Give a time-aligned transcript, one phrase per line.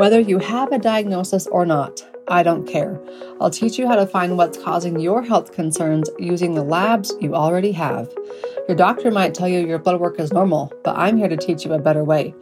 [0.00, 2.98] Whether you have a diagnosis or not, I don't care.
[3.38, 7.34] I'll teach you how to find what's causing your health concerns using the labs you
[7.34, 8.08] already have.
[8.66, 11.66] Your doctor might tell you your blood work is normal, but I'm here to teach
[11.66, 12.34] you a better way.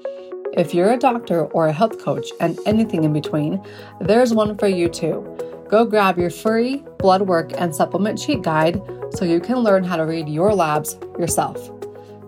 [0.53, 3.61] If you're a doctor or a health coach and anything in between,
[4.01, 5.27] there's one for you too.
[5.69, 8.81] Go grab your free blood work and supplement cheat guide
[9.11, 11.73] so you can learn how to read your labs yourself.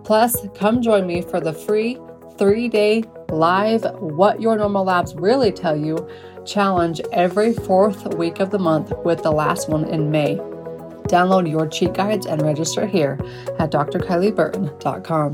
[0.03, 2.01] Plus, come join me for the free
[2.41, 6.09] three day live What Your Normal Labs Really Tell You
[6.47, 10.37] challenge every fourth week of the month with the last one in May.
[11.07, 13.19] Download your cheat guides and register here
[13.59, 15.33] at drkylieburton.com.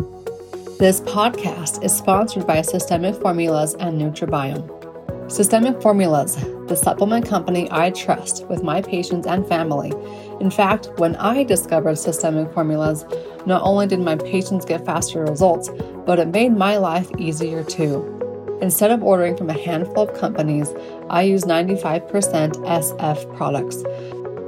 [0.81, 5.31] This podcast is sponsored by Systemic Formulas and Nutribiome.
[5.31, 6.35] Systemic Formulas,
[6.67, 9.93] the supplement company I trust with my patients and family.
[10.41, 13.05] In fact, when I discovered Systemic Formulas,
[13.47, 15.71] not only did my patients get faster results,
[16.05, 18.13] but it made my life easier too.
[18.61, 20.73] Instead of ordering from a handful of companies,
[21.09, 23.83] I use 95% SF products.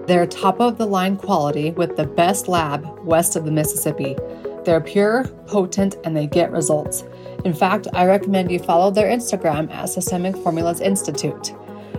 [0.06, 4.16] They're top of the line quality with the best lab west of the Mississippi.
[4.64, 7.04] They're pure, potent, and they get results.
[7.44, 11.54] In fact, I recommend you follow their Instagram at Systemic Formulas Institute.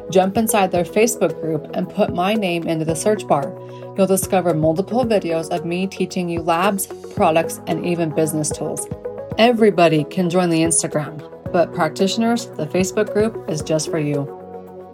[0.10, 3.56] Jump inside their Facebook group and put my name into the search bar.
[3.98, 8.88] You'll discover multiple videos of me teaching you labs, products, and even business tools.
[9.38, 14.36] Everybody can join the Instagram but practitioners, the Facebook group is just for you.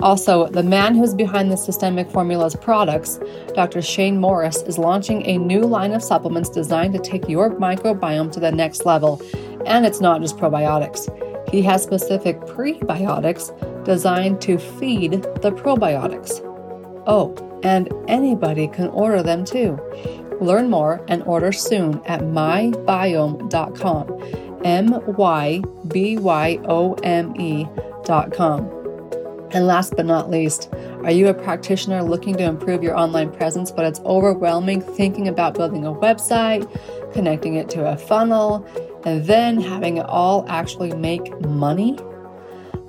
[0.01, 3.19] Also, the man who's behind the Systemic Formulas products,
[3.53, 3.81] Dr.
[3.81, 8.39] Shane Morris, is launching a new line of supplements designed to take your microbiome to
[8.39, 9.21] the next level.
[9.65, 11.09] And it's not just probiotics.
[11.49, 13.51] He has specific prebiotics
[13.85, 16.41] designed to feed the probiotics.
[17.07, 17.33] Oh,
[17.63, 19.79] and anybody can order them too.
[20.41, 23.51] Learn more and order soon at mybyome.com.
[24.65, 27.67] M Y B Y O M E
[28.03, 28.69] dot com.
[29.51, 30.69] And last but not least,
[31.03, 35.53] are you a practitioner looking to improve your online presence, but it's overwhelming thinking about
[35.53, 36.67] building a website,
[37.13, 38.65] connecting it to a funnel,
[39.05, 41.97] and then having it all actually make money?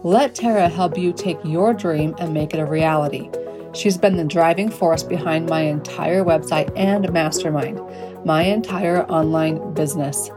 [0.06, 3.28] Let Tara help you take your dream and make it a reality.
[3.74, 7.80] She's been the driving force behind my entire website and mastermind,
[8.24, 10.30] my entire online business.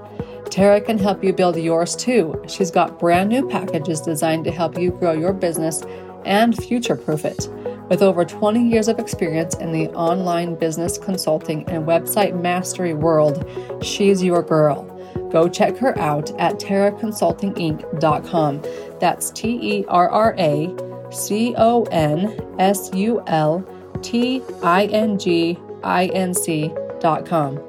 [0.45, 2.43] Tara can help you build yours too.
[2.47, 5.83] She's got brand new packages designed to help you grow your business
[6.25, 7.47] and future proof it.
[7.89, 13.47] With over 20 years of experience in the online business consulting and website mastery world,
[13.83, 14.98] she's your girl.
[15.31, 18.61] Go check her out at terraconsultinginc.com.
[18.99, 20.75] That's T E R R A
[21.11, 23.65] C O N S U L
[24.01, 27.59] T I N G I N C.com.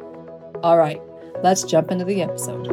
[0.62, 1.03] All right.
[1.43, 2.69] Let's jump into the episode.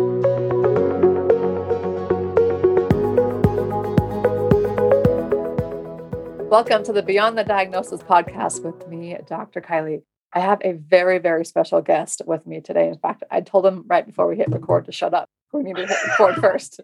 [6.49, 9.61] Welcome to the Beyond the Diagnosis podcast with me, Dr.
[9.61, 10.01] Kylie.
[10.37, 12.87] I have a very, very special guest with me today.
[12.87, 15.27] In fact, I told him right before we hit record to shut up.
[15.51, 16.79] We need to hit record first.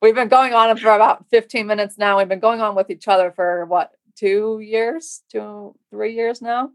[0.00, 2.16] We've been going on for about 15 minutes now.
[2.16, 6.70] We've been going on with each other for what, two years, two, three years now?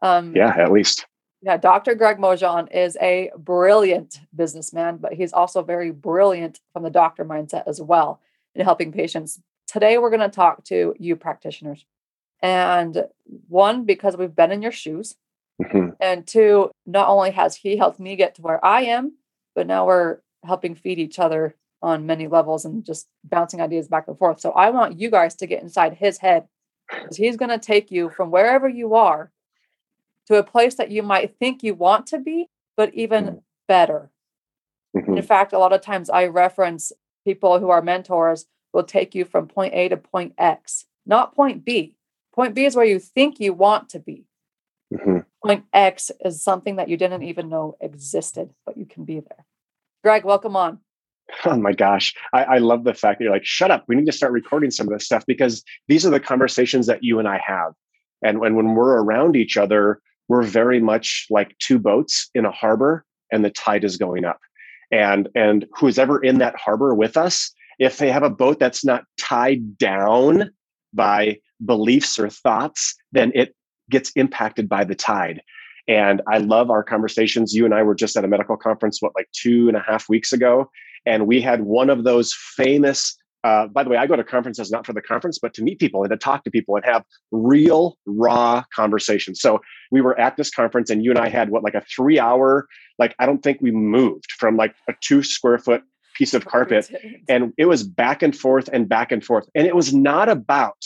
[0.00, 1.06] Um, yeah, at least.
[1.42, 1.96] Yeah, Dr.
[1.96, 7.64] Greg Mojan is a brilliant businessman, but he's also very brilliant from the doctor mindset
[7.66, 8.20] as well
[8.54, 9.40] in helping patients.
[9.66, 11.84] Today, we're going to talk to you practitioners.
[12.42, 13.04] And
[13.48, 15.16] one, because we've been in your shoes.
[15.62, 15.90] Mm-hmm.
[16.00, 19.16] And two, not only has he helped me get to where I am,
[19.54, 24.08] but now we're helping feed each other on many levels and just bouncing ideas back
[24.08, 24.40] and forth.
[24.40, 26.46] So I want you guys to get inside his head
[26.88, 29.30] because he's going to take you from wherever you are
[30.26, 33.36] to a place that you might think you want to be, but even mm-hmm.
[33.66, 34.10] better.
[34.96, 35.18] Mm-hmm.
[35.18, 36.92] In fact, a lot of times I reference
[37.24, 41.64] people who are mentors will take you from point A to point X, not point
[41.64, 41.96] B.
[42.34, 44.24] Point B is where you think you want to be.
[44.92, 45.18] Mm-hmm.
[45.44, 49.46] Point X is something that you didn't even know existed, but you can be there.
[50.02, 50.78] Greg, welcome on.
[51.44, 52.12] Oh my gosh.
[52.32, 53.84] I, I, love the fact that you're like, shut up.
[53.86, 57.04] We need to start recording some of this stuff because these are the conversations that
[57.04, 57.72] you and I have.
[58.20, 62.50] And, and when we're around each other, we're very much like two boats in a
[62.50, 64.40] harbor and the tide is going up
[64.90, 68.84] and and who's ever in that harbor with us if they have a boat that's
[68.84, 70.50] not tied down
[70.92, 73.54] by beliefs or thoughts then it
[73.90, 75.40] gets impacted by the tide
[75.88, 79.12] and i love our conversations you and i were just at a medical conference what
[79.14, 80.70] like two and a half weeks ago
[81.06, 84.70] and we had one of those famous uh, by the way, I go to conferences
[84.70, 87.04] not for the conference, but to meet people and to talk to people and have
[87.30, 89.40] real, raw conversations.
[89.40, 89.60] So
[89.90, 92.66] we were at this conference, and you and I had what, like a three hour,
[92.98, 95.82] like, I don't think we moved from like a two square foot
[96.14, 96.90] piece of carpet.
[97.28, 99.48] And it was back and forth and back and forth.
[99.54, 100.76] And it was not about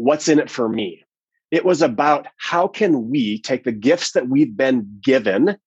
[0.00, 1.04] what's in it for me.
[1.50, 5.58] It was about how can we take the gifts that we've been given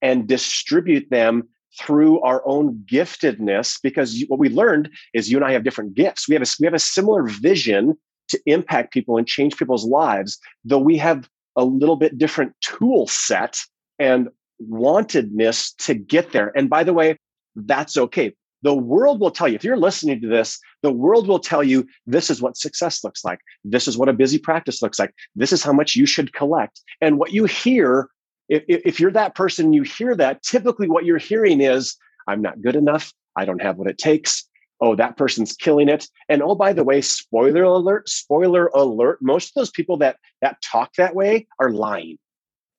[0.00, 1.48] and distribute them
[1.78, 6.28] through our own giftedness because what we learned is you and I have different gifts.
[6.28, 7.96] We have a, we have a similar vision
[8.28, 13.08] to impact people and change people's lives, though we have a little bit different tool
[13.08, 13.58] set
[13.98, 14.28] and
[14.70, 16.52] wantedness to get there.
[16.56, 17.16] And by the way,
[17.56, 18.34] that's okay.
[18.62, 21.86] The world will tell you, if you're listening to this, the world will tell you
[22.06, 23.40] this is what success looks like.
[23.64, 25.14] This is what a busy practice looks like.
[25.34, 26.80] This is how much you should collect.
[27.00, 28.08] And what you hear,
[28.48, 31.96] if, if you're that person, you hear that, typically what you're hearing is,
[32.26, 33.12] I'm not good enough.
[33.36, 34.46] I don't have what it takes.
[34.80, 36.08] Oh, that person's killing it.
[36.28, 40.56] And oh, by the way, spoiler alert, spoiler alert, most of those people that that
[40.62, 42.18] talk that way are lying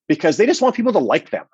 [0.07, 1.45] because they just want people to like them.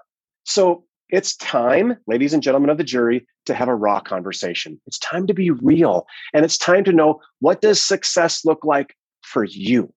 [0.46, 4.80] So it's time, ladies and gentlemen of the jury, to have a raw conversation.
[4.88, 6.06] It's time to be real.
[6.34, 9.94] And it's time to know what does success look like for you?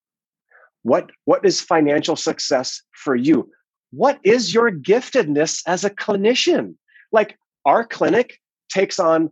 [0.82, 3.50] What, what is financial success for you?
[3.90, 6.74] What is your giftedness as a clinician?
[7.12, 7.36] Like
[7.66, 8.38] our clinic
[8.72, 9.30] takes on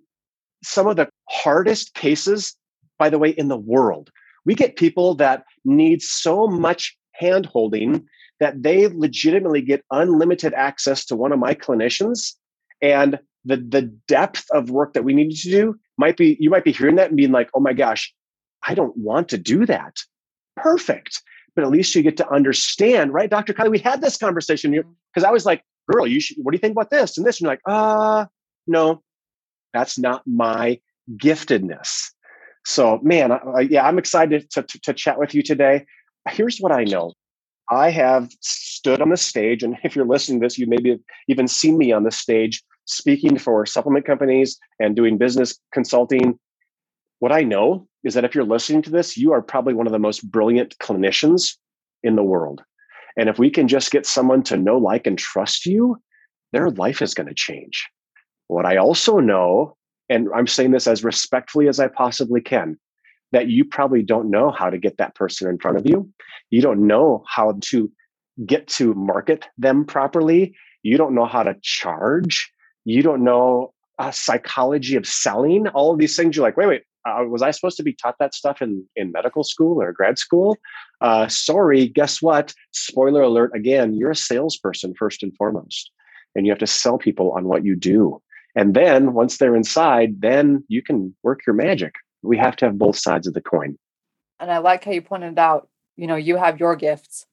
[0.64, 2.56] some of the hardest cases,
[2.98, 4.10] by the way, in the world.
[4.44, 8.06] We get people that need so much hand holding
[8.40, 12.34] that they legitimately get unlimited access to one of my clinicians
[12.80, 16.64] and the the depth of work that we needed to do might be you might
[16.64, 18.12] be hearing that and being like oh my gosh
[18.66, 19.96] i don't want to do that.
[20.56, 21.22] Perfect.
[21.54, 25.24] But at least you get to understand right dr kylie we had this conversation because
[25.24, 27.40] i was like girl you should what do you think about this and this?
[27.40, 28.26] And you're like uh
[28.66, 29.02] no
[29.72, 30.80] that's not my
[31.16, 32.10] giftedness.
[32.64, 35.86] So man I, yeah i'm excited to, to, to chat with you today.
[36.28, 37.14] Here's what i know
[37.70, 41.00] I have stood on the stage, and if you're listening to this, you maybe have
[41.28, 46.38] even seen me on the stage speaking for supplement companies and doing business consulting.
[47.18, 49.92] What I know is that if you're listening to this, you are probably one of
[49.92, 51.56] the most brilliant clinicians
[52.02, 52.62] in the world.
[53.18, 55.96] And if we can just get someone to know, like, and trust you,
[56.52, 57.86] their life is going to change.
[58.46, 59.76] What I also know,
[60.08, 62.78] and I'm saying this as respectfully as I possibly can,
[63.32, 66.10] that you probably don't know how to get that person in front of you.
[66.50, 67.90] You don't know how to
[68.46, 70.54] get to market them properly.
[70.82, 72.50] You don't know how to charge.
[72.84, 75.66] You don't know a psychology of selling.
[75.68, 76.36] All of these things.
[76.36, 76.82] You're like, wait, wait.
[77.06, 80.18] Uh, was I supposed to be taught that stuff in, in medical school or grad
[80.18, 80.56] school?
[81.00, 82.52] Uh, sorry, guess what?
[82.72, 85.90] Spoiler alert again, you're a salesperson first and foremost.
[86.34, 88.20] And you have to sell people on what you do.
[88.56, 92.78] And then once they're inside, then you can work your magic we have to have
[92.78, 93.78] both sides of the coin.
[94.40, 97.26] And I like how you pointed out, you know, you have your gifts,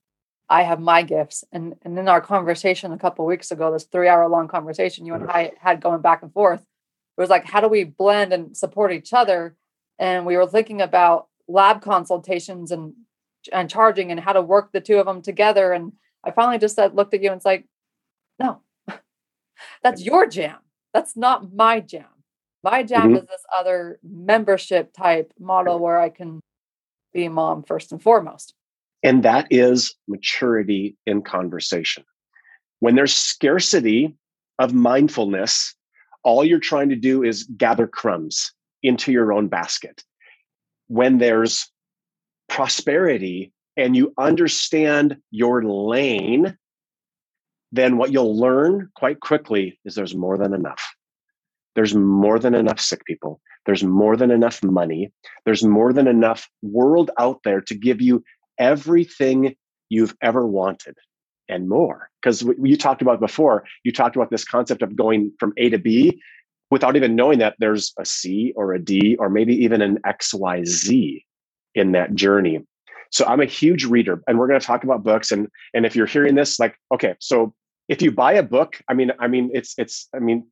[0.49, 1.43] I have my gifts.
[1.51, 5.13] And and in our conversation a couple weeks ago, this three hour long conversation you
[5.13, 8.55] and I had going back and forth, it was like, how do we blend and
[8.55, 9.55] support each other?
[9.97, 12.93] And we were thinking about lab consultations and
[13.53, 15.71] and charging and how to work the two of them together.
[15.71, 15.93] And
[16.23, 17.65] I finally just said, looked at you and it's like,
[18.39, 18.61] no,
[19.83, 20.57] that's your jam.
[20.93, 22.14] That's not my jam.
[22.65, 23.17] My jam mm-hmm.
[23.17, 26.41] is this other membership type model where I can
[27.13, 28.55] be a mom first and foremost.
[29.03, 32.03] And that is maturity in conversation.
[32.79, 34.15] When there's scarcity
[34.57, 35.75] of mindfulness,
[36.23, 38.51] all you're trying to do is gather crumbs
[38.81, 40.03] into your own basket.
[40.87, 41.71] When there's
[42.49, 46.57] prosperity and you understand your lane,
[47.71, 50.94] then what you'll learn quite quickly is there's more than enough.
[51.75, 53.39] There's more than enough sick people.
[53.65, 55.11] There's more than enough money.
[55.45, 58.23] There's more than enough world out there to give you
[58.59, 59.55] everything
[59.89, 60.95] you've ever wanted
[61.49, 62.09] and more.
[62.21, 65.77] Because you talked about before, you talked about this concept of going from A to
[65.77, 66.21] B
[66.71, 71.23] without even knowing that there's a C or a D or maybe even an XYZ
[71.75, 72.59] in that journey.
[73.11, 75.95] So I'm a huge reader and we're going to talk about books and and if
[75.95, 77.53] you're hearing this like okay so
[77.87, 80.47] if you buy a book I mean I mean it's it's I mean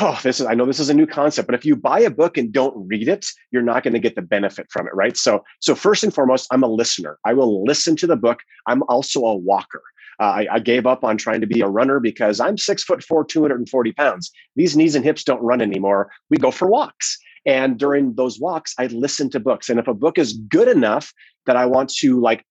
[0.00, 2.10] oh, this is, I know this is a new concept, but if you buy a
[2.10, 5.16] book and don't read it, you're not going to get the benefit from it, right?
[5.16, 7.18] So, so first and foremost, I'm a listener.
[7.24, 8.40] I will listen to the book.
[8.66, 9.82] I'm also a walker.
[10.20, 13.02] Uh, I, I, gave up on trying to be a runner because I'm six foot
[13.02, 14.30] four, 240 pounds.
[14.54, 16.10] These knees and hips don't run anymore.
[16.28, 17.18] We go for walks.
[17.46, 19.70] And during those walks, I listen to books.
[19.70, 21.14] And if a book is good enough
[21.46, 22.44] that I want to like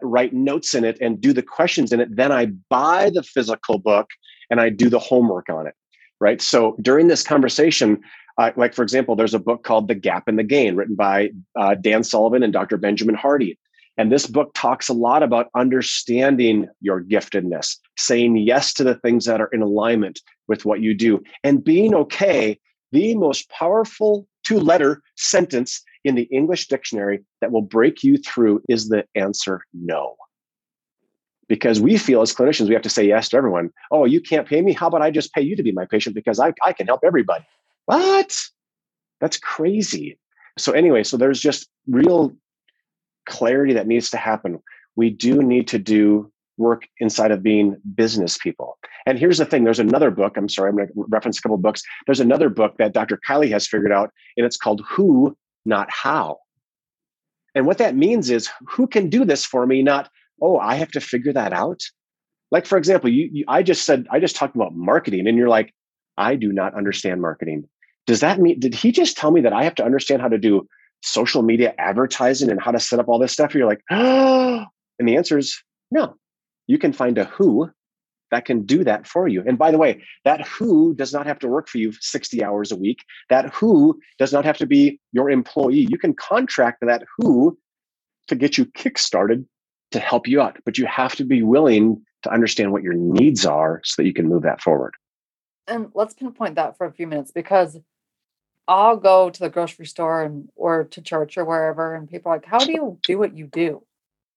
[0.00, 3.78] write notes in it and do the questions in it, then I buy the physical
[3.78, 4.08] book
[4.48, 5.74] and I do the homework on it
[6.20, 6.40] right?
[6.40, 8.00] So during this conversation,
[8.38, 11.30] uh, like for example, there's a book called The Gap and the Gain, written by
[11.58, 12.76] uh, Dan Sullivan and Dr.
[12.76, 13.58] Benjamin Hardy.
[13.96, 19.26] And this book talks a lot about understanding your giftedness, saying yes to the things
[19.26, 22.58] that are in alignment with what you do, and being okay
[22.92, 28.62] the most powerful two letter sentence in the English dictionary that will break you through
[28.68, 30.16] is the answer no.
[31.50, 33.70] Because we feel as clinicians, we have to say yes to everyone.
[33.90, 34.72] Oh, you can't pay me?
[34.72, 37.00] How about I just pay you to be my patient because I, I can help
[37.04, 37.44] everybody?
[37.86, 38.36] What?
[39.20, 40.16] That's crazy.
[40.56, 42.36] So, anyway, so there's just real
[43.26, 44.60] clarity that needs to happen.
[44.94, 48.78] We do need to do work inside of being business people.
[49.04, 50.36] And here's the thing there's another book.
[50.36, 51.82] I'm sorry, I'm going to reference a couple books.
[52.06, 53.18] There's another book that Dr.
[53.28, 56.38] Kylie has figured out, and it's called Who, Not How.
[57.56, 60.08] And what that means is who can do this for me, not,
[60.40, 61.82] oh, I have to figure that out.
[62.50, 65.48] Like, for example, you, you I just said, I just talked about marketing, and you're
[65.48, 65.72] like,
[66.16, 67.68] I do not understand marketing.
[68.06, 70.38] Does that mean, did he just tell me that I have to understand how to
[70.38, 70.66] do
[71.02, 73.54] social media advertising and how to set up all this stuff?
[73.54, 74.64] You're like, oh,
[74.98, 76.16] and the answer is no.
[76.66, 77.70] You can find a who
[78.30, 79.42] that can do that for you.
[79.46, 82.70] And by the way, that who does not have to work for you 60 hours
[82.70, 83.04] a week.
[83.28, 85.86] That who does not have to be your employee.
[85.90, 87.58] You can contract that who
[88.28, 89.44] to get you kickstarted
[89.92, 93.44] to help you out, but you have to be willing to understand what your needs
[93.44, 94.94] are so that you can move that forward.
[95.66, 97.78] And let's pinpoint that for a few minutes because
[98.68, 102.36] I'll go to the grocery store and or to church or wherever, and people are
[102.36, 103.84] like, "How do you do what you do?"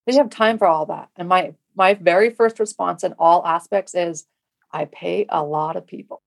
[0.05, 1.09] They have time for all that.
[1.15, 4.25] And my my very first response in all aspects is,
[4.71, 6.21] "I pay a lot of people,"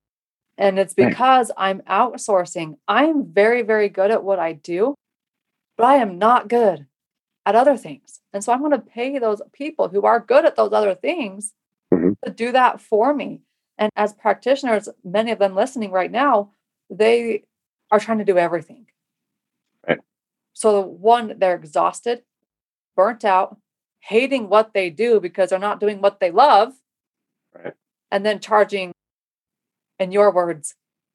[0.56, 1.70] and it's because right.
[1.70, 2.78] I'm outsourcing.
[2.86, 4.94] I'm very very good at what I do,
[5.76, 6.86] but I am not good
[7.46, 8.20] at other things.
[8.32, 11.54] And so I'm going to pay those people who are good at those other things
[11.94, 12.10] mm-hmm.
[12.24, 13.40] to do that for me.
[13.78, 16.50] And as practitioners, many of them listening right now,
[16.90, 17.44] they
[17.90, 18.86] are trying to do everything.
[19.86, 20.00] Right.
[20.54, 22.22] So, one, they're exhausted,
[22.96, 23.58] burnt out,
[24.00, 26.72] hating what they do because they're not doing what they love.
[27.54, 27.74] Right.
[28.10, 28.92] And then charging,
[30.00, 30.74] in your words,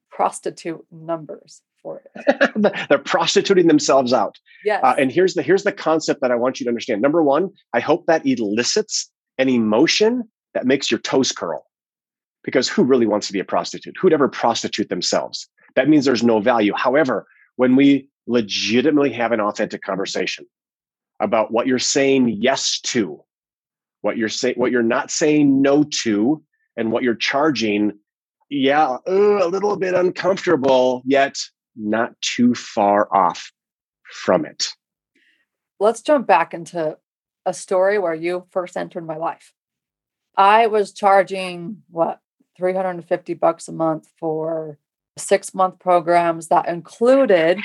[0.09, 2.87] prostitute numbers for it.
[2.89, 4.37] they're prostituting themselves out.
[4.63, 4.81] Yes.
[4.83, 7.01] Uh, and here's the here's the concept that I want you to understand.
[7.01, 10.23] Number one, I hope that elicits an emotion
[10.53, 11.65] that makes your toes curl.
[12.43, 13.95] Because who really wants to be a prostitute?
[14.01, 15.47] Who'd ever prostitute themselves?
[15.75, 16.73] that means there's no value.
[16.75, 20.45] However, when we legitimately have an authentic conversation
[21.19, 23.21] about what you're saying yes to,
[24.01, 26.43] what you're saying, what you're not saying no to,
[26.77, 27.93] and what you're charging,
[28.49, 31.35] yeah, uh, a little bit uncomfortable, yet
[31.75, 33.51] not too far off
[34.03, 34.69] from it.
[35.79, 36.97] Let's jump back into
[37.45, 39.53] a story where you first entered my life.
[40.37, 42.19] I was charging what
[42.57, 44.77] 350 bucks a month for
[45.17, 47.59] six month programs that included,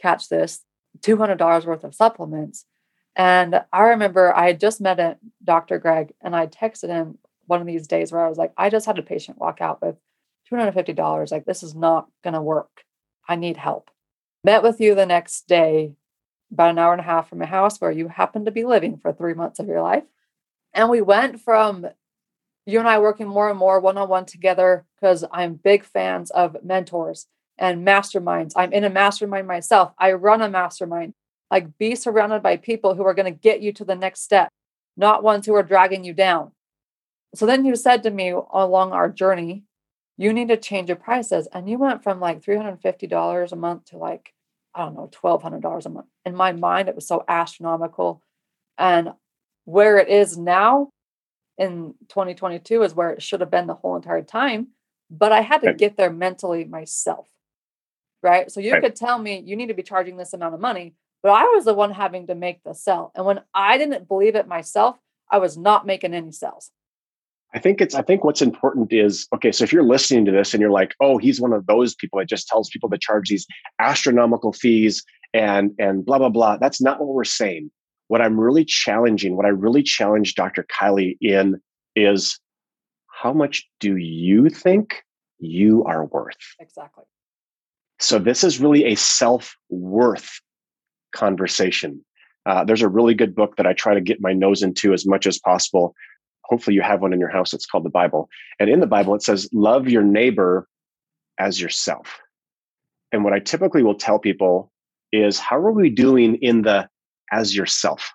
[0.00, 0.64] catch this,
[1.00, 2.64] $200 worth of supplements.
[3.16, 5.78] And I remember I had just met a Dr.
[5.78, 8.86] Greg and I texted him one of these days where I was like, I just
[8.86, 9.96] had a patient walk out with
[10.50, 11.30] $250.
[11.30, 12.84] Like, this is not going to work.
[13.32, 13.90] I need help.
[14.44, 15.94] Met with you the next day,
[16.52, 18.98] about an hour and a half from a house where you happened to be living
[18.98, 20.04] for three months of your life.
[20.74, 21.86] And we went from
[22.66, 26.30] you and I working more and more one on one together because I'm big fans
[26.30, 28.52] of mentors and masterminds.
[28.54, 29.94] I'm in a mastermind myself.
[29.98, 31.14] I run a mastermind.
[31.50, 34.50] Like, be surrounded by people who are going to get you to the next step,
[34.94, 36.52] not ones who are dragging you down.
[37.34, 39.64] So then you said to me along our journey,
[40.16, 41.48] you need to change your prices.
[41.52, 44.32] And you went from like $350 a month to like,
[44.74, 46.06] I don't know, $1,200 a month.
[46.24, 48.22] In my mind, it was so astronomical.
[48.78, 49.12] And
[49.64, 50.90] where it is now,
[51.58, 54.68] in 2022 is where it should have been the whole entire time.
[55.10, 57.28] But I had to get there mentally myself.
[58.22, 58.50] Right.
[58.50, 58.82] So you right.
[58.82, 61.64] could tell me you need to be charging this amount of money, but I was
[61.64, 63.12] the one having to make the sell.
[63.14, 64.96] And when I didn't believe it myself,
[65.28, 66.70] I was not making any sales.
[67.54, 70.54] I think it's, I think what's important is okay, so if you're listening to this
[70.54, 73.28] and you're like, oh, he's one of those people that just tells people to charge
[73.28, 73.46] these
[73.78, 75.04] astronomical fees
[75.34, 76.56] and and blah blah blah.
[76.56, 77.70] That's not what we're saying
[78.12, 80.66] what I'm really challenging, what I really challenge Dr.
[80.70, 81.58] Kylie in
[81.96, 82.38] is
[83.08, 85.02] how much do you think
[85.38, 86.36] you are worth?
[86.60, 87.04] Exactly.
[88.00, 90.42] So this is really a self worth
[91.14, 92.04] conversation.
[92.44, 95.06] Uh, there's a really good book that I try to get my nose into as
[95.06, 95.94] much as possible.
[96.44, 97.52] Hopefully, you have one in your house.
[97.52, 98.28] It's called the Bible.
[98.58, 100.68] And in the Bible, it says, Love your neighbor
[101.38, 102.18] as yourself.
[103.12, 104.72] And what I typically will tell people
[105.12, 106.88] is, How are we doing in the
[107.32, 108.12] as yourself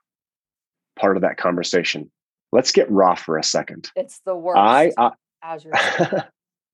[0.98, 2.10] part of that conversation.
[2.52, 3.90] Let's get raw for a second.
[3.96, 4.58] It's the worst.
[4.58, 5.12] I, I
[5.44, 6.24] as yourself.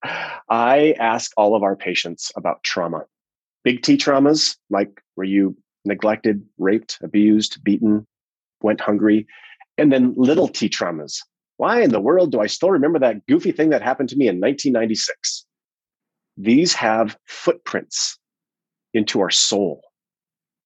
[0.50, 3.06] I ask all of our patients about trauma.
[3.64, 5.56] Big T traumas, like were you
[5.86, 8.06] neglected, raped, abused, beaten,
[8.62, 9.26] went hungry,
[9.78, 11.20] and then little T traumas.
[11.58, 14.28] Why in the world do I still remember that goofy thing that happened to me
[14.28, 15.46] in 1996?
[16.38, 18.18] these have footprints
[18.94, 19.82] into our soul,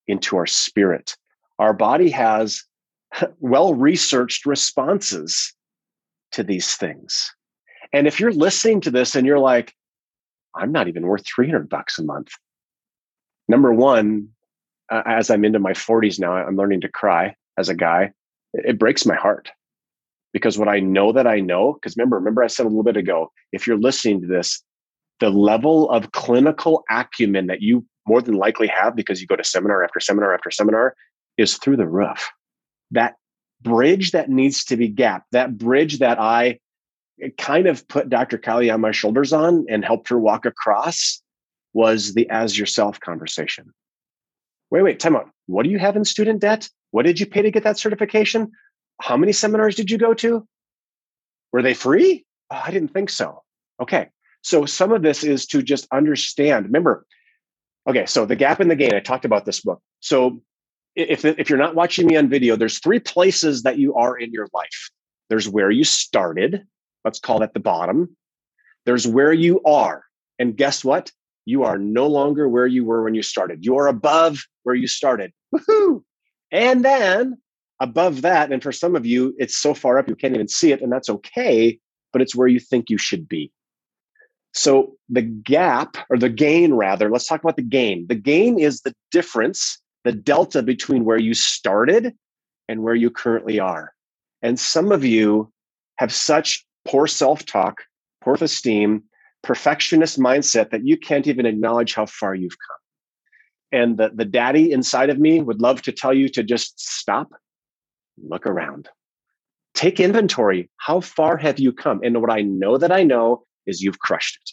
[0.08, 1.16] into our spirit.
[1.60, 2.64] Our body has
[3.40, 5.54] well researched responses
[6.34, 7.34] to these things.
[7.94, 9.74] And if you're listening to this and you're like,
[10.56, 12.30] I'm not even worth 300 bucks a month.
[13.48, 14.30] Number one,
[14.92, 18.12] as I'm into my 40s now, I'm learning to cry as a guy.
[18.54, 19.52] It breaks my heart
[20.34, 22.98] because what I know that I know, because remember, remember I said a little bit
[22.98, 24.62] ago, if you're listening to this,
[25.20, 29.44] the level of clinical acumen that you more than likely have because you go to
[29.44, 30.96] seminar after seminar after seminar
[31.38, 32.30] is through the roof.
[32.92, 33.16] That
[33.62, 36.60] bridge that needs to be gapped, that bridge that I
[37.22, 38.38] eh, kind of put Dr.
[38.38, 41.22] Kylie on my shoulders on and helped her walk across
[41.74, 43.74] was the as yourself conversation.
[44.72, 45.30] Wait, wait, time out.
[45.48, 46.70] What do you have in student debt?
[46.92, 48.52] What did you pay to get that certification?
[49.02, 50.48] How many seminars did you go to?
[51.52, 52.26] Were they free?
[52.52, 53.44] Oh, I didn't think so.
[53.82, 54.10] Okay.
[54.42, 56.66] So some of this is to just understand.
[56.66, 57.06] Remember,
[57.90, 59.82] okay, so the gap in the gain, I talked about this book.
[60.00, 60.42] So
[60.96, 64.32] if, if you're not watching me on video, there's three places that you are in
[64.32, 64.90] your life.
[65.30, 66.64] There's where you started,
[67.04, 68.16] let's call that the bottom.
[68.86, 70.04] There's where you are.
[70.40, 71.12] And guess what?
[71.46, 73.66] You are no longer where you were when you started.
[73.66, 75.34] You are above where you started.
[75.54, 76.04] Woohoo!
[76.52, 77.38] And then
[77.80, 80.72] above that, and for some of you, it's so far up you can't even see
[80.72, 81.80] it, and that's okay,
[82.14, 83.52] but it's where you think you should be.
[84.54, 88.08] So the gap, or the gain rather, let's talk about the gain.
[88.08, 92.16] The gain is the difference, the delta between where you started
[92.68, 93.94] and where you currently are.
[94.42, 95.52] And some of you
[95.98, 97.84] have such poor self talk,
[98.22, 99.04] poor esteem,
[99.44, 103.80] perfectionist mindset that you can't even acknowledge how far you've come.
[103.80, 107.30] And the, the daddy inside of me would love to tell you to just stop,
[108.22, 108.90] look around,
[109.74, 110.70] take inventory.
[110.78, 112.02] How far have you come?
[112.04, 114.52] And what I know that I know is you've crushed it.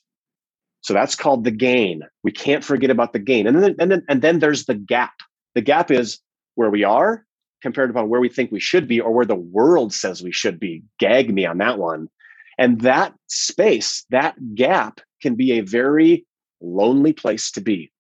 [0.83, 2.03] So that's called the gain.
[2.23, 3.47] We can't forget about the gain.
[3.47, 5.15] And then, and then, and then there's the gap.
[5.55, 6.21] The gap is
[6.57, 7.25] where we are
[7.63, 10.61] compared to where we think we should be or where the world says we should
[10.61, 10.83] be.
[10.99, 12.09] Gag me on that one.
[12.59, 16.27] And that space, that gap can be a very
[16.61, 17.91] lonely place to be.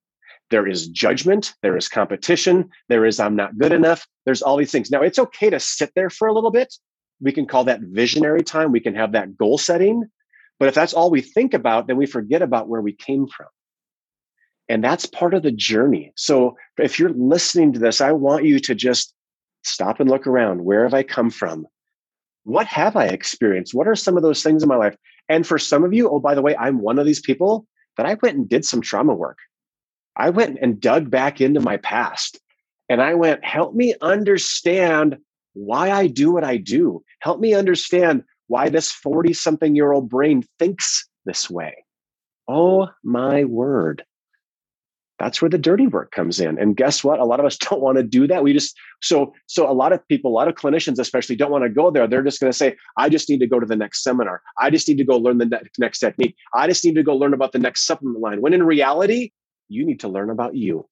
[0.51, 4.71] There is judgment, there is competition, there is I'm not good enough, there's all these
[4.71, 4.91] things.
[4.91, 6.75] Now, it's okay to sit there for a little bit.
[7.21, 10.05] We can call that visionary time, we can have that goal setting.
[10.59, 13.49] But if that's all we think about, then we forget about where we came from.
[14.69, 16.13] And that's part of the journey.
[16.17, 19.13] So if you're listening to this, I want you to just
[19.63, 20.65] stop and look around.
[20.65, 21.67] Where have I come from?
[22.45, 23.75] What have I experienced?
[23.75, 24.97] What are some of those things in my life?
[25.29, 28.07] And for some of you, oh, by the way, I'm one of these people that
[28.07, 29.39] I went and did some trauma work.
[30.17, 32.41] I went and dug back into my past
[32.89, 35.17] and I went, help me understand
[35.55, 37.03] why I do what I do.
[37.21, 41.85] Help me understand why this 40 something year old brain thinks this way.
[42.47, 44.05] Oh my word.
[45.21, 46.59] That's where the dirty work comes in.
[46.59, 47.21] And guess what?
[47.21, 48.43] A lot of us don't want to do that.
[48.43, 51.65] We just so so a lot of people, a lot of clinicians especially don't want
[51.65, 52.07] to go there.
[52.07, 54.43] They're just going to say, "I just need to go to the next seminar.
[54.59, 56.35] I just need to go learn the next technique.
[56.55, 59.31] I just need to go learn about the next supplement line." When in reality,
[59.69, 60.89] you need to learn about you.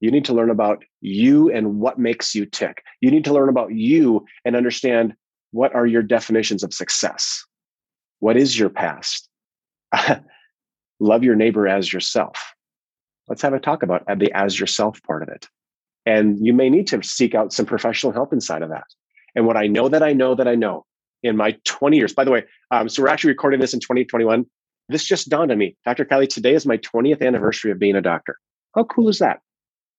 [0.00, 2.82] You need to learn about you and what makes you tick.
[3.00, 5.14] You need to learn about you and understand
[5.52, 7.44] what are your definitions of success?
[8.18, 9.28] What is your past?
[11.00, 12.54] Love your neighbor as yourself.
[13.28, 15.48] Let's have a talk about the as yourself part of it.
[16.06, 18.84] And you may need to seek out some professional help inside of that.
[19.34, 20.84] And what I know that I know that I know
[21.22, 24.44] in my 20 years, by the way, um, so we're actually recording this in 2021.
[24.88, 25.76] This just dawned on me.
[25.84, 26.04] Dr.
[26.04, 28.36] Kelly, today is my 20th anniversary of being a doctor.
[28.74, 29.40] How cool is that?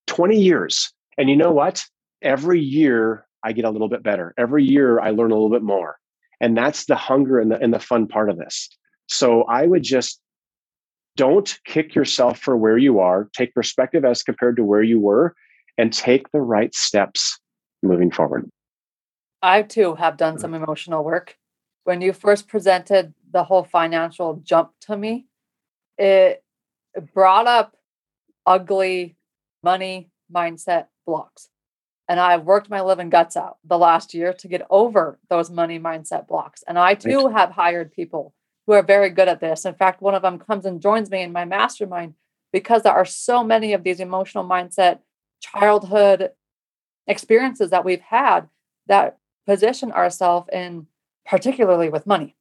[0.08, 0.92] 20 years.
[1.18, 1.84] And you know what?
[2.22, 4.34] Every year I get a little bit better.
[4.38, 5.98] Every year I learn a little bit more.
[6.40, 8.70] And that's the hunger and the, and the fun part of this.
[9.08, 10.20] So I would just
[11.16, 13.30] don't kick yourself for where you are.
[13.34, 15.34] Take perspective as compared to where you were
[15.78, 17.40] and take the right steps
[17.82, 18.50] moving forward.
[19.42, 20.42] I too have done hmm.
[20.42, 21.38] some emotional work.
[21.84, 25.26] When you first presented the whole financial jump to me,
[25.98, 26.42] it
[27.14, 27.76] brought up
[28.46, 29.18] ugly
[29.62, 31.50] money mindset blocks.
[32.08, 35.78] And I've worked my living guts out the last year to get over those money
[35.78, 36.64] mindset blocks.
[36.66, 38.34] And I too have hired people
[38.66, 39.66] who are very good at this.
[39.66, 42.14] In fact, one of them comes and joins me in my mastermind
[42.54, 45.00] because there are so many of these emotional mindset
[45.42, 46.30] childhood
[47.06, 48.48] experiences that we've had
[48.88, 50.88] that position ourselves in,
[51.26, 52.38] particularly with money.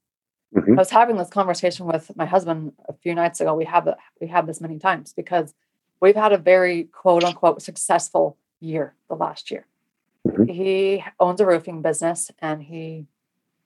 [0.54, 0.72] Mm-hmm.
[0.72, 3.54] I was having this conversation with my husband a few nights ago.
[3.54, 3.88] We have
[4.20, 5.52] we have this many times because
[6.00, 9.66] we've had a very quote unquote successful year, the last year.
[10.26, 10.44] Mm-hmm.
[10.44, 13.06] He owns a roofing business and he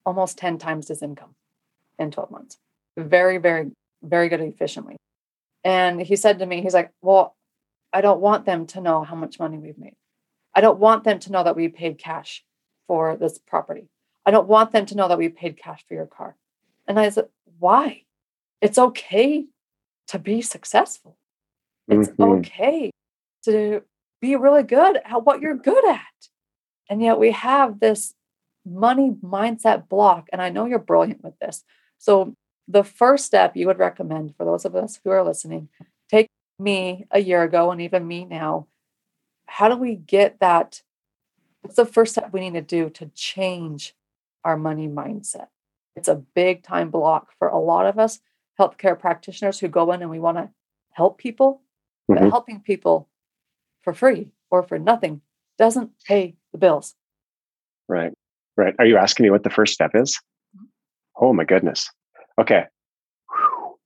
[0.06, 1.34] almost 10 times his income
[1.98, 2.58] in 12 months.
[2.96, 3.70] Very, very,
[4.02, 4.96] very good efficiently.
[5.62, 7.36] And he said to me, he's like, Well,
[7.92, 9.96] I don't want them to know how much money we've made.
[10.54, 12.44] I don't want them to know that we paid cash
[12.86, 13.88] for this property.
[14.24, 16.36] I don't want them to know that we paid cash for your car.
[16.88, 18.02] And I said, Why?
[18.60, 19.46] It's okay
[20.08, 21.16] to be successful.
[21.86, 22.22] It's mm-hmm.
[22.40, 22.90] okay
[23.44, 23.82] to
[24.20, 26.00] be really good at what you're good at.
[26.90, 28.14] And yet we have this
[28.66, 30.28] money mindset block.
[30.32, 31.62] And I know you're brilliant with this.
[31.98, 32.34] So,
[32.70, 35.70] the first step you would recommend for those of us who are listening,
[36.10, 38.66] take me a year ago and even me now.
[39.46, 40.82] How do we get that?
[41.62, 43.94] What's the first step we need to do to change
[44.44, 45.46] our money mindset?
[45.98, 48.20] It's a big time block for a lot of us
[48.58, 50.48] healthcare practitioners who go in and we want to
[50.92, 51.62] help people,
[52.08, 52.22] mm-hmm.
[52.22, 53.08] but helping people
[53.82, 55.20] for free or for nothing
[55.58, 56.94] doesn't pay the bills.
[57.88, 58.12] Right.
[58.56, 58.74] Right.
[58.78, 60.20] Are you asking me what the first step is?
[60.56, 60.66] Mm-hmm.
[61.20, 61.90] Oh my goodness.
[62.40, 62.64] Okay.
[63.28, 63.76] Whew.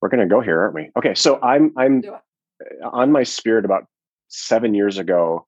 [0.00, 0.90] We're going to go here, aren't we?
[0.96, 1.14] Okay.
[1.14, 2.02] So I'm I'm
[2.82, 3.86] on my spirit about
[4.26, 5.46] seven years ago.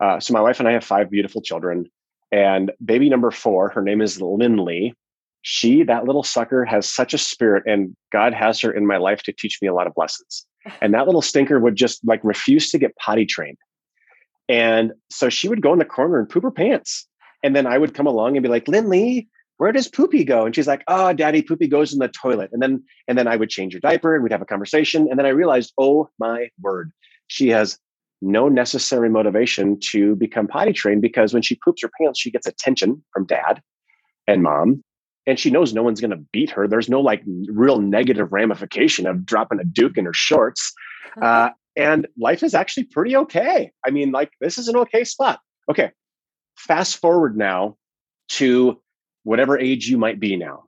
[0.00, 1.86] Uh, so my wife and I have five beautiful children,
[2.30, 4.94] and baby number four, her name is Lindley.
[5.42, 9.22] She, that little sucker, has such a spirit, and God has her in my life
[9.24, 10.46] to teach me a lot of lessons.
[10.82, 13.56] And that little stinker would just like refuse to get potty trained.
[14.48, 17.06] And so she would go in the corner and poop her pants.
[17.42, 20.46] And then I would come along and be like, Lindley, where does Poopy go?
[20.46, 22.50] And she's like, oh, daddy, Poopy goes in the toilet.
[22.52, 25.06] And then, and then I would change her diaper and we'd have a conversation.
[25.08, 26.92] And then I realized, oh my word,
[27.28, 27.78] she has
[28.20, 32.46] no necessary motivation to become potty trained because when she poops her pants, she gets
[32.46, 33.62] attention from dad
[34.26, 34.82] and mom.
[35.28, 36.66] And she knows no one's going to beat her.
[36.66, 40.72] There's no like real negative ramification of dropping a Duke in her shorts.
[41.20, 43.70] Uh, and life is actually pretty okay.
[43.86, 45.40] I mean, like, this is an okay spot.
[45.70, 45.90] Okay.
[46.56, 47.76] Fast forward now
[48.30, 48.80] to
[49.24, 50.64] whatever age you might be now.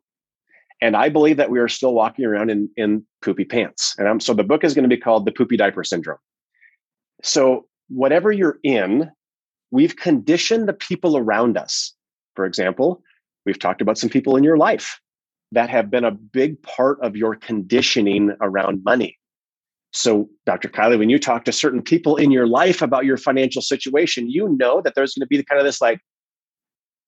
[0.83, 3.95] And I believe that we are still walking around in, in poopy pants.
[3.97, 6.19] And I'm, so the book is going to be called The Poopy Diaper Syndrome.
[7.23, 9.11] So, whatever you're in,
[9.71, 11.95] we've conditioned the people around us.
[12.37, 13.03] For example,
[13.47, 15.01] we've talked about some people in your life
[15.53, 19.19] that have been a big part of your conditioning around money.
[19.93, 20.69] So, Dr.
[20.69, 24.57] Kylie, when you talk to certain people in your life about your financial situation, you
[24.57, 26.01] know that there's going to be the kind of this like,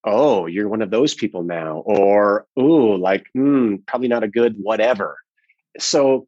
[0.04, 4.56] oh, you're one of those people now, or oh, like, hmm, probably not a good
[4.58, 5.16] whatever.
[5.78, 6.26] So,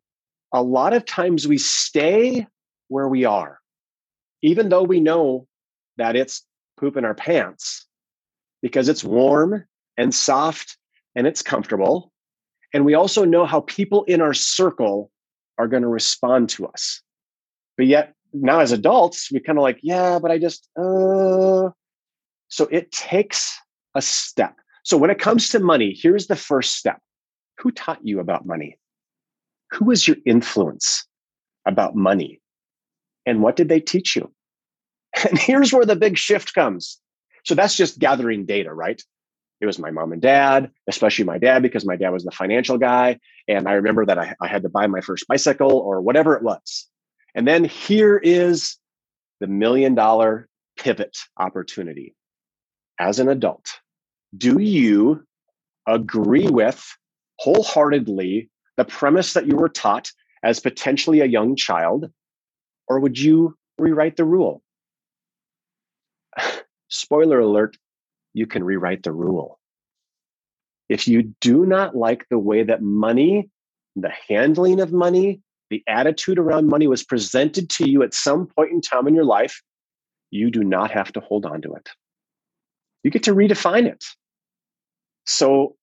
[0.52, 2.46] a lot of times we stay
[2.86, 3.58] where we are,
[4.42, 5.48] even though we know
[5.96, 6.46] that it's
[6.78, 7.86] poop in our pants
[8.62, 9.64] because it's warm
[9.96, 10.76] and soft
[11.14, 12.12] and it's comfortable.
[12.72, 15.10] And we also know how people in our circle
[15.58, 17.00] are going to respond to us.
[17.76, 21.70] But yet now as adults, we kind of like, yeah, but I just, uh.
[22.48, 23.56] So it takes
[23.94, 24.56] a step.
[24.84, 26.98] So when it comes to money, here's the first step.
[27.58, 28.78] Who taught you about money?
[29.72, 31.06] Who was your influence
[31.66, 32.40] about money?
[33.26, 34.30] And what did they teach you?
[35.28, 36.98] And here's where the big shift comes.
[37.44, 39.00] So that's just gathering data, right?
[39.60, 42.76] It was my mom and dad, especially my dad, because my dad was the financial
[42.76, 43.18] guy.
[43.48, 46.42] And I remember that I, I had to buy my first bicycle or whatever it
[46.42, 46.86] was.
[47.34, 48.76] And then here is
[49.40, 52.14] the million dollar pivot opportunity.
[52.98, 53.80] As an adult,
[54.36, 55.24] do you
[55.86, 56.84] agree with
[57.38, 60.10] wholeheartedly the premise that you were taught
[60.42, 62.10] as potentially a young child?
[62.86, 64.62] Or would you rewrite the rule?
[66.88, 67.76] Spoiler alert,
[68.34, 69.58] you can rewrite the rule.
[70.88, 73.48] If you do not like the way that money,
[73.96, 78.72] the handling of money, the attitude around money was presented to you at some point
[78.72, 79.62] in time in your life,
[80.30, 81.88] you do not have to hold on to it.
[83.02, 84.04] You get to redefine it.
[85.26, 85.76] So,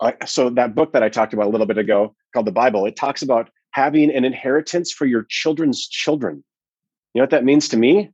[0.00, 2.84] uh, so that book that I talked about a little bit ago called the Bible,
[2.86, 6.44] it talks about having an inheritance for your children's children.
[7.14, 8.10] You know what that means to me?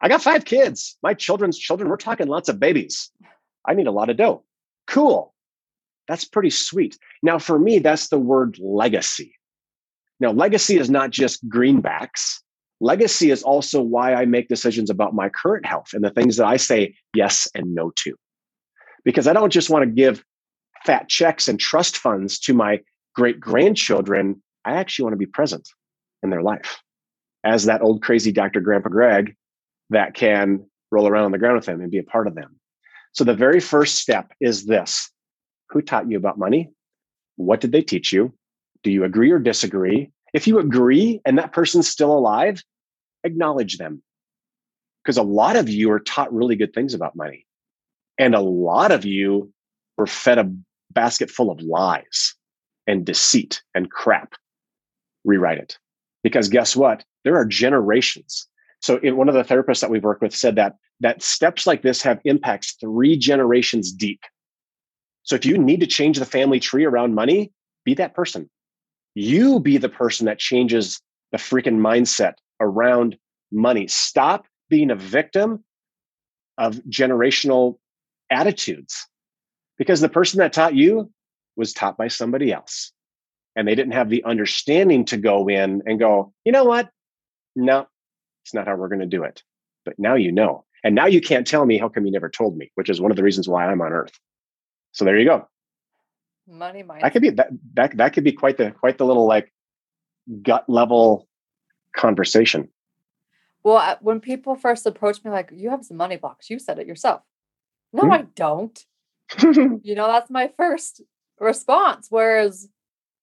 [0.00, 0.96] I got five kids.
[1.02, 3.10] My children's children, we're talking lots of babies.
[3.66, 4.44] I need a lot of dough.
[4.86, 5.34] Cool.
[6.06, 6.98] That's pretty sweet.
[7.22, 9.34] Now, for me, that's the word legacy.
[10.20, 12.38] Now, legacy is not just greenbacks.
[12.80, 16.46] Legacy is also why I make decisions about my current health and the things that
[16.46, 18.14] I say yes and no to.
[19.04, 20.24] Because I don't just want to give
[20.84, 22.80] fat checks and trust funds to my
[23.14, 24.40] great grandchildren.
[24.64, 25.68] I actually want to be present
[26.22, 26.80] in their life.
[27.44, 28.60] As that old crazy Dr.
[28.60, 29.36] Grandpa Greg
[29.90, 32.58] that can roll around on the ground with them and be a part of them.
[33.12, 35.10] So the very first step is this
[35.70, 36.70] Who taught you about money?
[37.36, 38.34] What did they teach you?
[38.82, 40.10] Do you agree or disagree?
[40.34, 42.62] If you agree and that person's still alive,
[43.24, 44.02] acknowledge them.
[45.02, 47.46] Because a lot of you are taught really good things about money.
[48.18, 49.52] And a lot of you
[49.96, 50.52] were fed a
[50.90, 52.34] basket full of lies
[52.86, 54.34] and deceit and crap.
[55.24, 55.78] rewrite it.
[56.22, 57.04] Because guess what?
[57.24, 58.47] There are generations.
[58.80, 61.82] So in one of the therapists that we've worked with said that that steps like
[61.82, 64.20] this have impacts three generations deep.
[65.22, 67.52] So if you need to change the family tree around money,
[67.84, 68.48] be that person.
[69.14, 71.00] You be the person that changes
[71.32, 73.16] the freaking mindset around
[73.52, 73.86] money.
[73.86, 75.64] Stop being a victim
[76.56, 77.78] of generational
[78.30, 79.06] attitudes
[79.76, 81.10] because the person that taught you
[81.56, 82.92] was taught by somebody else.
[83.56, 86.90] And they didn't have the understanding to go in and go, you know what?
[87.56, 87.86] No,
[88.48, 89.42] it's not how we're going to do it.
[89.84, 90.64] But now you know.
[90.82, 92.70] And now you can't tell me, how come you never told me?
[92.76, 94.18] Which is one of the reasons why I'm on earth.
[94.92, 95.46] So there you go.
[96.48, 97.00] Money mindset.
[97.02, 99.52] That could be that that that could be quite the quite the little like
[100.42, 101.28] gut level
[101.94, 102.70] conversation.
[103.62, 106.86] Well, when people first approach me, like, you have some money blocks, you said it
[106.86, 107.20] yourself.
[107.92, 108.82] No, hmm I don't.
[109.42, 111.02] you know, that's my first
[111.38, 112.06] response.
[112.08, 112.70] Whereas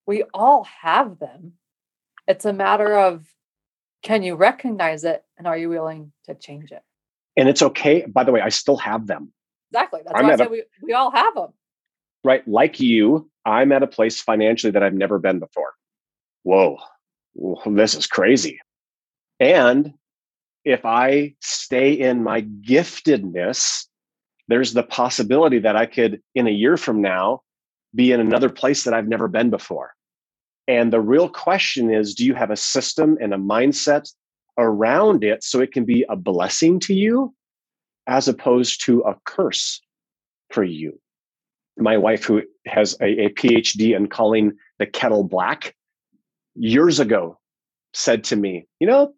[0.05, 1.53] we all have them.
[2.27, 3.25] It's a matter of
[4.05, 6.83] can you recognize it and are you willing to change it?
[7.35, 8.05] And it's okay.
[8.05, 9.33] By the way, I still have them.
[9.71, 10.01] Exactly.
[10.05, 11.49] That's I'm why I said a, we, we all have them.
[12.23, 12.47] Right.
[12.47, 15.73] Like you, I'm at a place financially that I've never been before.
[16.43, 16.77] Whoa,
[17.65, 18.59] this is crazy.
[19.39, 19.93] And
[20.63, 23.87] if I stay in my giftedness,
[24.47, 27.41] there's the possibility that I could, in a year from now,
[27.95, 29.95] be in another place that I've never been before.
[30.67, 34.12] And the real question is do you have a system and a mindset
[34.58, 37.34] around it so it can be a blessing to you
[38.08, 39.82] as opposed to a curse
[40.49, 40.99] for you?
[41.78, 45.75] My wife, who has a, a PhD in calling the kettle black,
[46.56, 47.38] years ago
[47.93, 49.13] said to me, You know,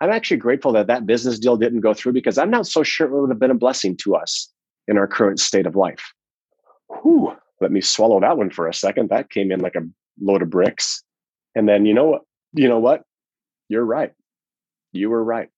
[0.00, 3.06] I'm actually grateful that that business deal didn't go through because I'm not so sure
[3.06, 4.50] it would have been a blessing to us
[4.88, 6.12] in our current state of life.
[7.02, 9.10] Whew, let me swallow that one for a second.
[9.10, 9.82] That came in like a
[10.20, 11.02] load of bricks.
[11.54, 12.22] And then you know what?
[12.52, 13.02] You know what?
[13.68, 14.12] You're right.
[14.92, 15.48] You were right.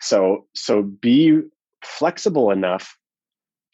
[0.00, 1.40] So so be
[1.84, 2.96] flexible enough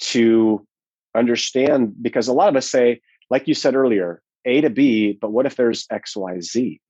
[0.00, 0.66] to
[1.14, 3.00] understand because a lot of us say,
[3.30, 6.80] like you said earlier, A to B, but what if there's X, Y, Z?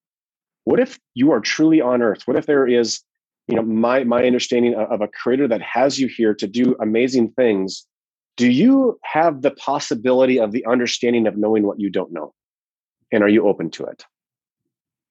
[0.65, 2.23] What if you are truly on earth?
[2.27, 3.01] What if there is,
[3.49, 7.33] you know, my my understanding of a creator that has you here to do amazing
[7.33, 7.87] things?
[8.37, 12.33] Do you have the possibility of the understanding of knowing what you don't know?
[13.15, 14.05] And are you open to it?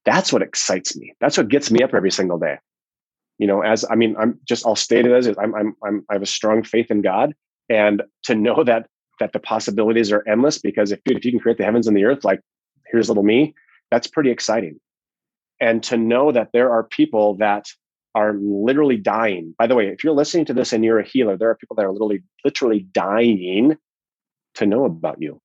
[0.06, 1.14] That's what excites me.
[1.20, 2.58] That's what gets me up every single day.
[3.40, 6.06] You know as i mean i'm just i'll state it as is i'm i'm, I'm
[6.10, 7.34] i have a strong faith in god
[7.68, 8.88] and to know that
[9.20, 11.98] that the possibilities are endless because if dude, if you can create the heavens and
[11.98, 12.42] the earth like
[12.92, 13.56] here's little me
[13.94, 14.80] that's pretty exciting.
[15.60, 17.68] And to know that there are people that
[18.16, 19.54] are literally dying.
[19.60, 21.76] By the way if you're listening to this and you're a healer there are people
[21.76, 23.78] that are literally literally dying
[24.56, 25.42] to know about you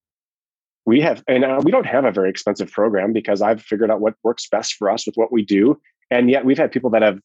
[0.89, 4.01] we have and uh, we don't have a very expensive program because i've figured out
[4.01, 5.79] what works best for us with what we do
[6.11, 7.19] and yet we've had people that have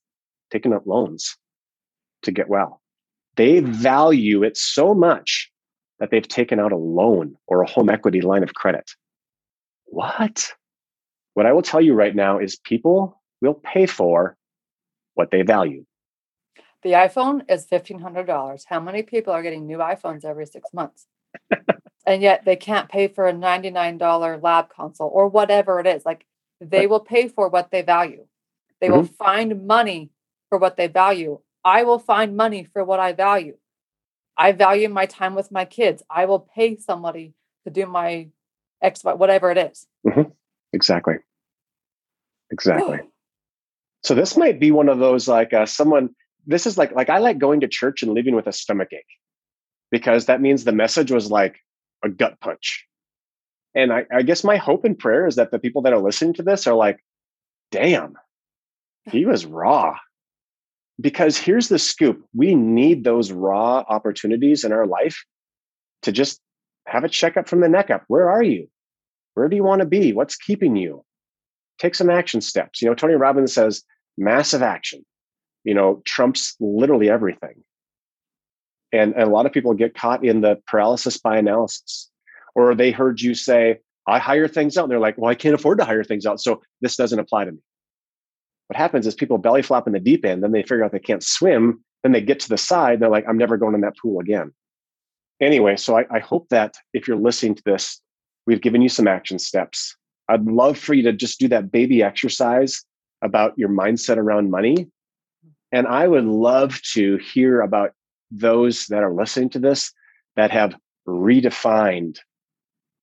[0.52, 1.36] taken up loans
[2.24, 2.82] to get well.
[3.36, 5.52] They value it so much
[6.00, 8.90] that they've taken out a loan or a home equity line of credit.
[9.86, 10.54] What?
[11.34, 14.38] What i will tell you right now is people will pay for
[15.16, 15.86] what they value.
[16.84, 21.08] The iphone is $1500 how many people are getting new iphones every six months
[22.06, 26.26] and yet they can't pay for a $99 lab console or whatever it is like
[26.60, 28.26] they will pay for what they value.
[28.80, 28.98] They mm-hmm.
[28.98, 30.12] will find money
[30.50, 31.40] for what they value.
[31.64, 33.58] I will find money for what i value.
[34.38, 36.04] I value my time with my kids.
[36.10, 37.34] I will pay somebody
[37.66, 38.30] to do my
[38.82, 39.88] x whatever it is.
[40.06, 40.32] Mm-hmm.
[40.72, 41.16] exactly.
[42.52, 43.00] Exactly.
[44.06, 46.10] So this might be one of those like uh, someone
[46.46, 49.06] this is like like i like going to church and leaving with a stomach ache
[49.94, 51.60] because that means the message was like
[52.04, 52.84] a gut punch.
[53.76, 56.34] And I, I guess my hope and prayer is that the people that are listening
[56.34, 56.98] to this are like,
[57.72, 58.16] damn,
[59.12, 59.96] he was raw.
[61.00, 65.24] Because here's the scoop we need those raw opportunities in our life
[66.02, 66.42] to just
[66.88, 68.04] have a checkup from the neck up.
[68.08, 68.68] Where are you?
[69.36, 70.12] Where do you want to be?
[70.12, 71.06] What's keeping you?
[71.78, 72.82] Take some action steps.
[72.82, 73.84] You know, Tony Robbins says
[74.18, 75.06] massive action,
[75.64, 77.64] you know, trumps literally everything.
[78.94, 82.10] And, and a lot of people get caught in the paralysis by analysis.
[82.56, 84.84] Or they heard you say, I hire things out.
[84.84, 86.40] And they're like, well, I can't afford to hire things out.
[86.40, 87.58] So this doesn't apply to me.
[88.68, 91.00] What happens is people belly flop in the deep end, then they figure out they
[91.00, 91.84] can't swim.
[92.04, 93.00] Then they get to the side.
[93.00, 94.54] they're like, I'm never going in that pool again.
[95.42, 98.02] Anyway, so I, I hope that if you're listening to this,
[98.46, 99.96] we've given you some action steps.
[100.30, 102.84] I'd love for you to just do that baby exercise
[103.22, 104.88] about your mindset around money.
[105.72, 107.92] And I would love to hear about
[108.34, 109.94] those that are listening to this
[110.36, 110.76] that have
[111.08, 112.20] redefined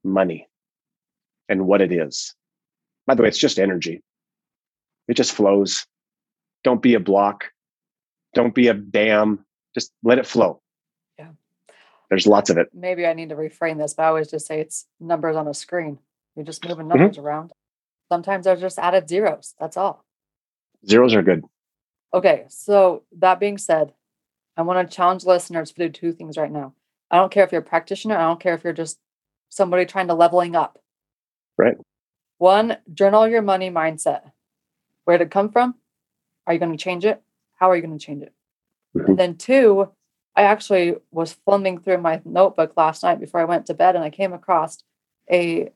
[0.02, 0.48] money
[1.48, 2.34] and what it is.
[3.06, 4.02] By the way, it's just energy.
[5.08, 5.86] It just flows.
[6.64, 7.46] Don't be a block.
[8.34, 9.44] Don't be a dam.
[9.74, 10.60] Just let it flow.
[11.18, 11.30] Yeah.
[12.08, 12.68] There's lots of it.
[12.72, 15.54] Maybe I need to reframe this, but I always just say it's numbers on a
[15.54, 15.98] screen.
[16.36, 16.98] You're just moving mm-hmm.
[16.98, 17.26] numbers mm-hmm.
[17.26, 17.52] around.
[18.08, 19.54] Sometimes they're just added zeros.
[19.58, 20.04] That's all.
[20.86, 21.44] Zeros are good.
[22.14, 22.44] Okay.
[22.48, 23.92] So that being said,
[24.60, 26.74] I want to challenge listeners to do two things right now.
[27.10, 28.16] I don't care if you're a practitioner.
[28.16, 28.98] I don't care if you're just
[29.48, 30.78] somebody trying to leveling up.
[31.56, 31.76] Right.
[32.38, 34.32] One, journal your money mindset.
[35.04, 35.74] Where did it come from?
[36.46, 37.22] Are you going to change it?
[37.58, 38.32] How are you going to change it?
[38.96, 39.10] Mm-hmm.
[39.10, 39.90] And then two,
[40.36, 44.04] I actually was thumbing through my notebook last night before I went to bed and
[44.04, 44.82] I came across
[45.30, 45.70] a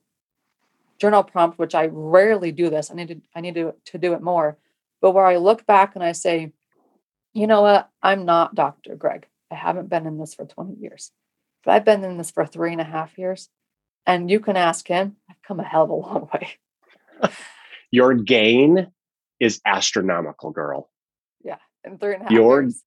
[0.98, 2.90] journal prompt, which I rarely do this.
[2.90, 4.56] I need to I need to, to do it more.
[5.00, 6.52] But where I look back and I say,
[7.34, 7.90] you know what?
[8.02, 8.94] I'm not Dr.
[8.94, 9.26] Greg.
[9.50, 11.10] I haven't been in this for 20 years.
[11.64, 13.48] But I've been in this for three and a half years.
[14.06, 17.30] And you can ask him, I've come a hell of a long way.
[17.90, 18.88] Your gain
[19.40, 20.90] is astronomical, girl.
[21.42, 21.58] Yeah.
[21.84, 22.82] In three and a half your, years.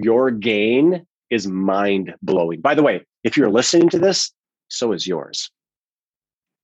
[0.00, 2.60] Your gain is mind blowing.
[2.60, 4.32] By the way, if you're listening to this,
[4.68, 5.50] so is yours.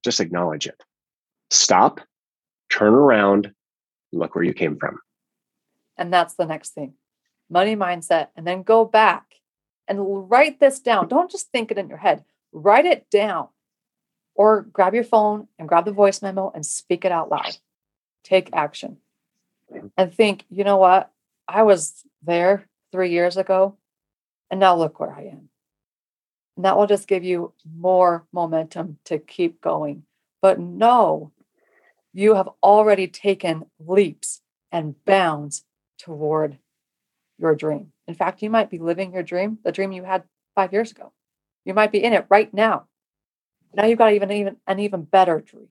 [0.03, 0.81] Just acknowledge it.
[1.51, 1.99] Stop,
[2.71, 3.51] turn around,
[4.13, 4.99] look where you came from.
[5.97, 6.93] And that's the next thing
[7.49, 8.27] money mindset.
[8.35, 9.25] And then go back
[9.87, 11.07] and write this down.
[11.07, 13.49] Don't just think it in your head, write it down
[14.35, 17.57] or grab your phone and grab the voice memo and speak it out loud.
[18.23, 18.97] Take action
[19.97, 21.11] and think, you know what?
[21.47, 23.77] I was there three years ago
[24.51, 25.49] and now look where I am.
[26.55, 30.03] And that will just give you more momentum to keep going.
[30.41, 31.31] But no,
[32.13, 35.63] you have already taken leaps and bounds
[35.97, 36.57] toward
[37.39, 37.91] your dream.
[38.07, 40.23] In fact, you might be living your dream, the dream you had
[40.55, 41.11] five years ago.
[41.65, 42.85] You might be in it right now.
[43.73, 45.69] Now you've got even even an even better dream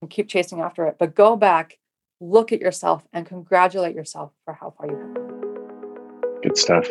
[0.00, 0.96] and keep chasing after it.
[0.98, 1.78] But go back,
[2.20, 5.14] look at yourself, and congratulate yourself for how far you have.
[5.14, 6.40] Come.
[6.42, 6.88] Good stuff.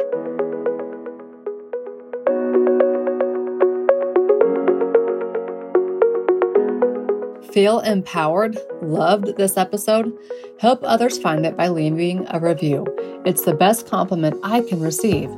[7.51, 8.57] Feel empowered?
[8.81, 10.17] Loved this episode?
[10.59, 12.85] Help others find it by leaving a review.
[13.25, 15.29] It's the best compliment I can receive.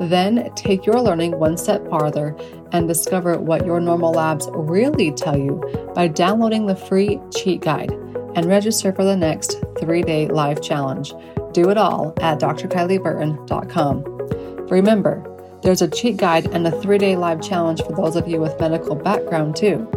[0.00, 2.36] Then take your learning one step farther
[2.72, 5.62] and discover what your normal labs really tell you
[5.94, 7.92] by downloading the free cheat guide
[8.34, 11.12] and register for the next three day live challenge.
[11.52, 14.66] Do it all at drkylieburton.com.
[14.68, 15.24] Remember,
[15.62, 18.58] there's a cheat guide and a three day live challenge for those of you with
[18.58, 19.88] medical background, too.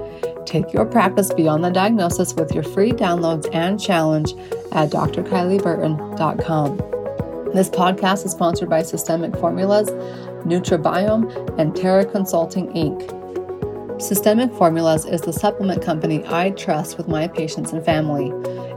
[0.45, 4.33] Take your practice beyond the diagnosis with your free downloads and challenge
[4.71, 6.77] at drkylieburton.com.
[7.53, 9.89] This podcast is sponsored by Systemic Formulas,
[10.45, 13.21] Nutribiome, and Terra Consulting Inc.
[14.01, 18.33] Systemic Formulas is the supplement company I trust with my patients and family.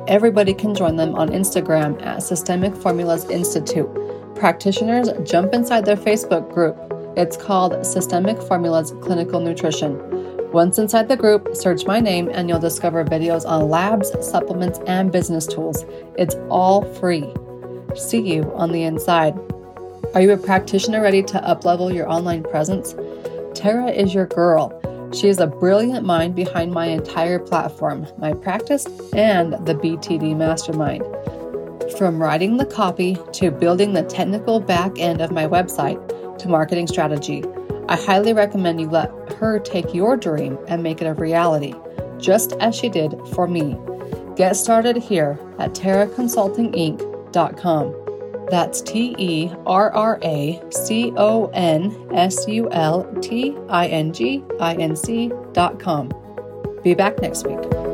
[0.09, 3.89] Everybody can join them on Instagram at Systemic Formulas Institute.
[4.35, 6.77] Practitioners jump inside their Facebook group.
[7.17, 9.99] It's called Systemic Formulas Clinical Nutrition.
[10.57, 15.13] Once inside the group, search my name and you'll discover videos on labs, supplements, and
[15.13, 15.85] business tools.
[16.17, 17.31] It's all free.
[17.95, 19.39] See you on the inside.
[20.15, 22.95] Are you a practitioner ready to uplevel your online presence?
[23.55, 24.73] Tara is your girl.
[25.13, 31.05] She is a brilliant mind behind my entire platform, my practice, and the BTD Mastermind.
[31.99, 36.87] From writing the copy to building the technical back end of my website to marketing
[36.87, 37.45] strategy,
[37.91, 41.75] I highly recommend you let her take your dream and make it a reality,
[42.19, 43.79] just as she did for me.
[44.37, 48.03] Get started here at terraconsultinginc.com.
[48.51, 54.13] That's T E R R A C O N S U L T I N
[54.13, 56.13] G I N C dot com.
[56.85, 57.86] Be back next week.